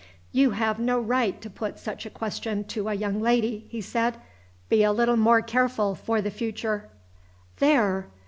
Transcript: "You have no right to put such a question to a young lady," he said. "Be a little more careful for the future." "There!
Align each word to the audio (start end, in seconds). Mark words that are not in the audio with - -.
"You 0.31 0.49
have 0.57 0.79
no 0.79 0.99
right 0.99 1.39
to 1.41 1.47
put 1.51 1.77
such 1.77 2.07
a 2.07 2.09
question 2.09 2.63
to 2.69 2.89
a 2.89 2.95
young 2.95 3.21
lady," 3.21 3.67
he 3.69 3.81
said. 3.81 4.17
"Be 4.67 4.81
a 4.81 4.91
little 4.91 5.15
more 5.15 5.43
careful 5.43 5.93
for 5.93 6.23
the 6.23 6.31
future." 6.31 6.89
"There! 7.59 8.07